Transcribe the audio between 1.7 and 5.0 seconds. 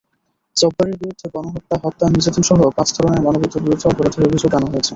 হত্যা, নির্যাতনসহ পাঁচ ধরনের মানবতাবিরোধী অপরাধের অভিযোগ আনা হয়েছে।